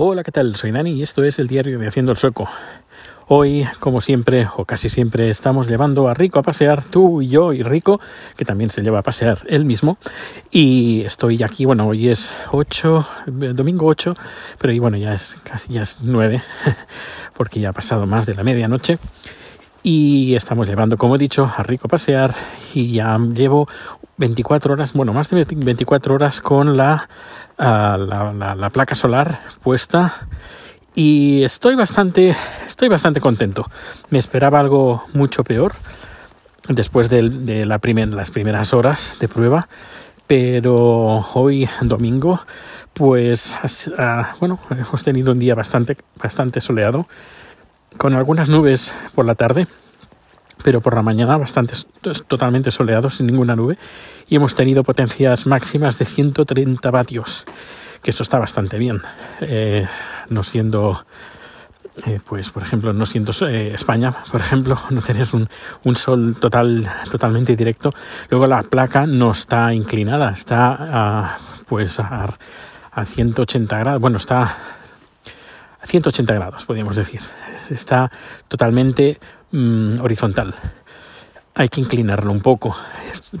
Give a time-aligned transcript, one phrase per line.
[0.00, 0.54] Hola, ¿qué tal?
[0.54, 2.48] Soy Nani y esto es el diario de Haciendo el Sueco.
[3.26, 7.52] Hoy, como siempre, o casi siempre, estamos llevando a Rico a pasear, tú y yo
[7.52, 8.00] y Rico,
[8.36, 9.98] que también se lleva a pasear él mismo.
[10.52, 13.06] Y estoy aquí, bueno, hoy es 8,
[13.54, 14.14] domingo 8,
[14.60, 16.44] pero bueno, ya es casi ya es 9,
[17.36, 19.00] porque ya ha pasado más de la medianoche.
[19.82, 22.34] Y estamos llevando, como he dicho, a Rico a pasear
[22.74, 23.68] y ya llevo
[24.16, 27.08] 24 horas, bueno, más de 24 horas con la
[27.58, 30.28] la, placa solar puesta
[30.94, 32.34] y estoy bastante,
[32.66, 33.66] estoy bastante contento.
[34.10, 35.72] Me esperaba algo mucho peor
[36.68, 37.22] después de,
[37.66, 39.68] la las primeras horas de prueba,
[40.26, 42.40] pero hoy domingo,
[42.92, 43.52] pues
[44.40, 47.06] bueno, hemos tenido un día bastante, bastante soleado,
[47.96, 49.66] con algunas nubes por la tarde
[50.62, 51.74] pero por la mañana bastante
[52.26, 53.78] totalmente soleado, sin ninguna nube,
[54.28, 57.46] y hemos tenido potencias máximas de 130 vatios,
[58.02, 59.00] que eso está bastante bien,
[59.40, 59.86] eh,
[60.28, 61.04] no siendo,
[62.06, 65.48] eh, pues por ejemplo, no siendo eh, España, por ejemplo, no tener un,
[65.84, 67.92] un, sol total, totalmente directo.
[68.30, 72.36] Luego la placa no está inclinada, está a, pues a,
[72.90, 74.77] a 180 grados, bueno, está
[75.80, 77.20] a 180 grados, podríamos decir.
[77.70, 78.10] Está
[78.48, 79.18] totalmente
[79.50, 80.54] Mm, horizontal.
[81.54, 82.76] Hay que inclinarlo un poco.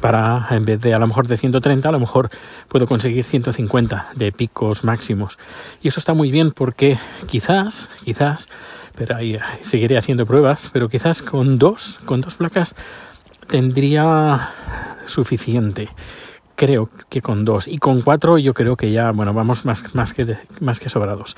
[0.00, 2.30] Para, en vez de a lo mejor de 130, a lo mejor
[2.68, 5.38] puedo conseguir 150 de picos máximos.
[5.82, 8.48] Y eso está muy bien porque quizás, quizás,
[8.96, 12.74] pero ahí seguiré haciendo pruebas, pero quizás con dos, con dos placas
[13.46, 14.50] tendría
[15.04, 15.90] suficiente
[16.58, 20.12] creo que con dos y con cuatro yo creo que ya bueno vamos más, más
[20.12, 21.36] que más que sobrados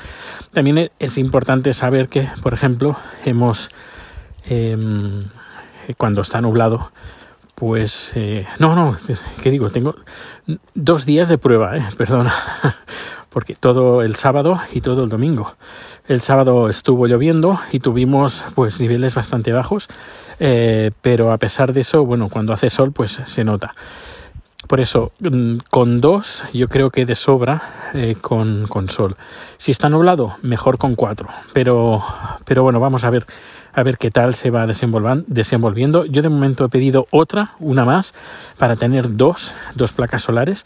[0.53, 3.71] también es importante saber que por ejemplo hemos
[4.49, 5.25] Em,
[5.97, 6.93] cuando está nublado,
[7.55, 8.97] pues eh, no, no,
[9.43, 9.71] ¿qué digo?
[9.71, 9.97] Tengo
[10.75, 12.33] dos días de prueba, eh, perdona,
[13.29, 15.55] porque todo el sábado y todo el domingo.
[16.09, 19.89] El sábado estuvo lloviendo y tuvimos pues niveles bastante bajos,
[20.41, 23.75] eh, pero a pesar de eso, bueno, cuando hace sol pues se nota.
[24.71, 29.17] Por eso, mm, con dos, yo creo que de sobra eh, con, con, sol.
[29.59, 31.29] Si está nublado, mejor con cuatro.
[31.53, 32.01] Pero,
[32.45, 33.27] pero bueno, vamos a ver,
[33.73, 36.05] a ver qué tal se va desenvolviendo.
[36.05, 38.15] Yo de momento he pedido otra, una más,
[38.59, 40.63] para tener dos, dos placas solares.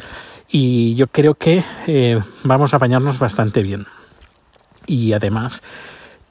[0.51, 3.87] Y yo creo que eh, vamos a apañarnos bastante bien.
[4.87, 5.63] Y además,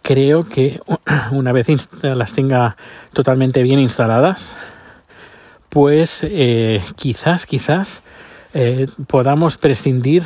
[0.04, 0.80] creo que
[1.32, 1.70] una vez
[2.04, 2.78] las tenga
[3.14, 4.54] totalmente bien instaladas,
[5.74, 8.04] pues eh, quizás, quizás
[8.54, 10.24] eh, podamos prescindir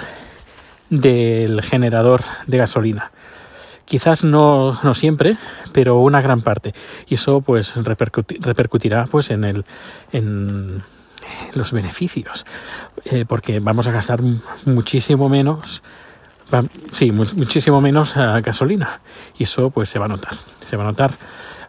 [0.90, 3.12] del generador de gasolina.
[3.86, 5.38] Quizás no, no, siempre,
[5.72, 6.74] pero una gran parte.
[7.07, 9.66] Y eso pues repercutirá pues en el
[10.12, 10.84] en
[11.53, 12.46] los beneficios.
[13.06, 14.19] Eh, porque vamos a gastar
[14.66, 15.81] muchísimo menos
[16.91, 19.00] sí, muchísimo menos gasolina.
[19.38, 20.34] Y eso pues se va a notar.
[20.66, 21.12] Se va a notar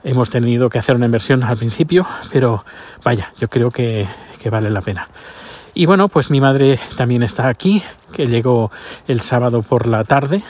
[0.05, 2.65] Hemos tenido que hacer una inversión al principio, pero
[3.05, 4.07] vaya, yo creo que,
[4.51, 5.09] vale la pena.
[5.75, 7.83] Y bueno, pues mi madre también está aquí,
[8.13, 8.71] que llegó
[9.07, 10.43] el sábado por la tarde.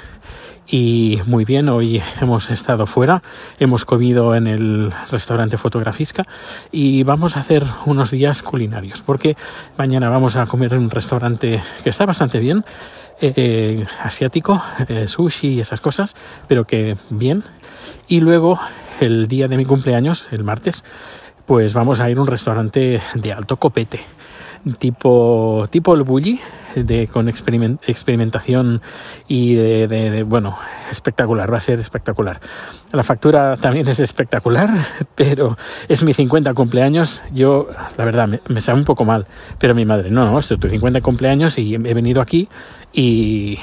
[0.70, 3.22] Y muy bien, hoy hemos estado fuera,
[3.58, 6.26] hemos comido en el restaurante Fotografisca
[6.70, 9.34] y vamos a hacer unos días culinarios, porque
[9.78, 12.66] mañana vamos a comer en un restaurante que está bastante bien,
[13.20, 16.14] eh, asiático, eh, sushi y esas cosas,
[16.46, 17.42] pero que bien.
[18.06, 18.58] Y luego
[19.00, 20.84] el día de mi cumpleaños, el martes,
[21.46, 24.00] pues vamos a ir a un restaurante de alto copete,
[24.78, 26.40] tipo, tipo el Bulli,
[26.84, 28.82] de, con experimentación
[29.26, 30.56] y de, bueno,
[30.90, 32.40] espectacular, va a ser espectacular.
[32.92, 34.70] La factura también es espectacular,
[35.14, 35.56] pero
[35.88, 37.22] es mi 50 cumpleaños.
[37.32, 39.26] Yo, la verdad, me, me sabe un poco mal,
[39.58, 42.48] pero mi madre, no, no, esto es tu 50 cumpleaños y he venido aquí
[42.92, 43.56] y,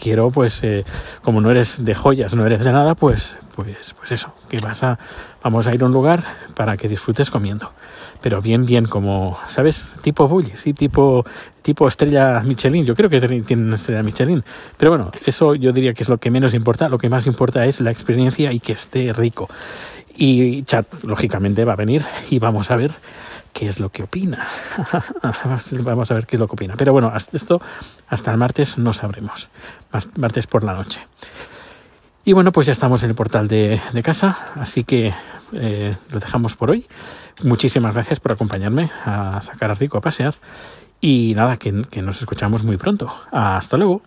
[0.00, 0.84] quiero, pues, eh,
[1.22, 4.84] como no eres de joyas, no eres de nada, pues, pues, pues eso, que vas
[4.84, 5.00] a,
[5.42, 6.22] vamos a ir a un lugar
[6.54, 7.72] para que disfrutes comiendo.
[8.20, 9.92] Pero bien, bien, como, ¿sabes?
[10.00, 11.24] Tipo bully, sí, tipo,
[11.60, 12.84] tipo estrella Michelin.
[12.84, 14.44] Yo creo que tienen estrella Michelin.
[14.76, 16.88] Pero bueno, eso yo diría que es lo que menos importa.
[16.88, 19.48] Lo que más importa es la experiencia y que esté rico.
[20.14, 22.92] Y Chat, lógicamente, va a venir y vamos a ver
[23.52, 24.46] qué es lo que opina.
[25.82, 26.74] vamos a ver qué es lo que opina.
[26.76, 27.60] Pero bueno, hasta esto,
[28.06, 29.48] hasta el martes no sabremos.
[30.14, 31.00] Martes por la noche.
[32.24, 35.14] Y bueno, pues ya estamos en el portal de, casa, así que
[35.52, 36.86] eh, lo dejamos por hoy.
[37.42, 40.34] Muchísimas gracias por acompañarme a sacar a Rico a pasear.
[41.00, 41.72] Y nada, que
[42.02, 43.12] nos escuchamos muy pronto.
[43.30, 44.02] Hasta luego.